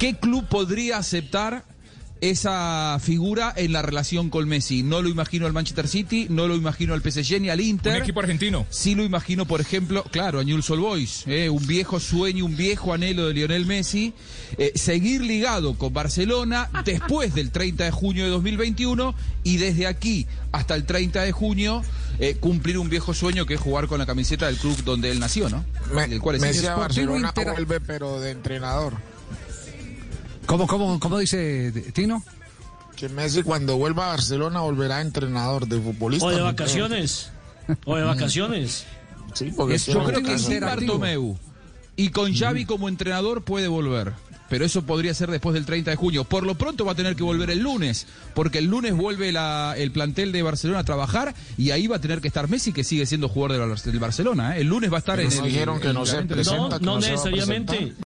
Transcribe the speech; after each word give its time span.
¿Qué 0.00 0.16
club 0.16 0.46
podría 0.48 0.96
aceptar 0.96 1.64
esa 2.20 2.98
figura 3.00 3.52
en 3.56 3.72
la 3.72 3.82
relación 3.82 4.30
con 4.30 4.46
Messi. 4.48 4.82
No 4.82 5.00
lo 5.02 5.08
imagino 5.08 5.46
al 5.46 5.52
Manchester 5.52 5.88
City, 5.88 6.26
no 6.28 6.46
lo 6.46 6.54
imagino 6.54 6.92
al 6.94 7.00
PSG 7.00 7.40
ni 7.40 7.48
al 7.48 7.60
Inter. 7.60 7.96
Un 7.96 8.02
equipo 8.02 8.20
argentino. 8.20 8.66
Sí 8.70 8.94
lo 8.94 9.04
imagino, 9.04 9.46
por 9.46 9.60
ejemplo, 9.60 10.04
claro, 10.10 10.40
a 10.40 10.44
Newell's 10.44 10.68
Old 10.70 10.82
Boys, 10.82 11.24
eh, 11.26 11.48
un 11.48 11.66
viejo 11.66 11.98
sueño, 11.98 12.44
un 12.44 12.56
viejo 12.56 12.92
anhelo 12.92 13.26
de 13.28 13.34
Lionel 13.34 13.64
Messi, 13.66 14.12
eh, 14.58 14.72
seguir 14.74 15.22
ligado 15.22 15.74
con 15.78 15.92
Barcelona 15.92 16.68
después 16.84 17.34
del 17.34 17.50
30 17.50 17.84
de 17.84 17.90
junio 17.90 18.24
de 18.24 18.30
2021 18.30 19.14
y 19.42 19.56
desde 19.56 19.86
aquí 19.86 20.26
hasta 20.52 20.74
el 20.74 20.84
30 20.84 21.22
de 21.22 21.32
junio 21.32 21.82
eh, 22.18 22.36
cumplir 22.38 22.76
un 22.78 22.90
viejo 22.90 23.14
sueño 23.14 23.46
que 23.46 23.54
es 23.54 23.60
jugar 23.60 23.86
con 23.86 23.98
la 23.98 24.04
camiseta 24.06 24.46
del 24.46 24.56
club 24.58 24.76
donde 24.84 25.10
él 25.10 25.20
nació, 25.20 25.48
¿no? 25.48 25.64
Me, 25.94 26.04
El 26.04 26.20
cual 26.20 26.36
es 26.36 26.42
Messi 26.42 26.66
a 26.66 26.74
Barcelona 26.74 27.28
Inter- 27.28 27.52
vuelve, 27.52 27.80
pero 27.80 28.20
de 28.20 28.30
entrenador. 28.32 28.94
¿Cómo, 30.50 30.66
cómo, 30.66 30.98
cómo 30.98 31.16
dice 31.18 31.70
Tino? 31.94 32.24
Que 32.96 33.08
Messi 33.08 33.44
cuando 33.44 33.76
vuelva 33.76 34.06
a 34.06 34.08
Barcelona 34.08 34.58
volverá 34.62 35.00
entrenador 35.00 35.68
de 35.68 35.80
futbolista. 35.80 36.26
O 36.26 36.30
de 36.30 36.40
vacaciones. 36.40 37.30
O 37.84 37.94
de 37.96 38.02
vacaciones. 38.02 38.84
Sí, 39.32 39.52
porque 39.56 39.76
Es- 39.76 39.84
tiene 39.84 40.00
yo 40.00 40.06
creo 40.06 40.22
que 40.24 40.38
sin 40.40 40.58
Bartomeu 40.58 41.38
y 41.94 42.08
con 42.08 42.34
Xavi 42.34 42.64
como 42.64 42.88
entrenador 42.88 43.44
puede 43.44 43.68
volver. 43.68 44.12
Pero 44.48 44.64
eso 44.64 44.82
podría 44.82 45.14
ser 45.14 45.30
después 45.30 45.54
del 45.54 45.64
30 45.64 45.92
de 45.92 45.96
junio. 45.96 46.24
Por 46.24 46.42
lo 46.44 46.56
pronto 46.56 46.84
va 46.84 46.90
a 46.90 46.94
tener 46.96 47.14
que 47.14 47.22
volver 47.22 47.50
el 47.50 47.60
lunes, 47.60 48.08
porque 48.34 48.58
el 48.58 48.64
lunes 48.64 48.96
vuelve 48.96 49.30
la- 49.30 49.74
el 49.78 49.92
plantel 49.92 50.32
de 50.32 50.42
Barcelona 50.42 50.80
a 50.80 50.84
trabajar 50.84 51.32
y 51.56 51.70
ahí 51.70 51.86
va 51.86 51.96
a 51.96 52.00
tener 52.00 52.20
que 52.20 52.26
estar 52.26 52.48
Messi, 52.48 52.72
que 52.72 52.82
sigue 52.82 53.06
siendo 53.06 53.28
jugador 53.28 53.76
del, 53.84 53.98
Barcelona. 54.00 54.56
¿eh? 54.56 54.62
El 54.62 54.66
lunes 54.66 54.90
va 54.92 54.96
a 54.96 54.98
estar 54.98 55.14
Pero 55.18 55.28
en 55.30 55.36
no 55.36 55.44
el. 55.44 55.52
dijeron 55.52 55.80
que 55.80 55.88
en 55.90 55.94
no 55.94 56.04
se 56.04 56.22
presenta, 56.22 56.78
se 56.80 56.84
necesariamente. 56.84 57.94